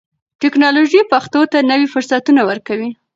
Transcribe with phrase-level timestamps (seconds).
[0.41, 2.89] ټکنالوژي پښتو ته نوي فرصتونه ورکوي.